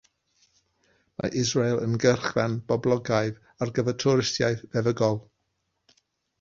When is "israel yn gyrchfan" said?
1.41-2.57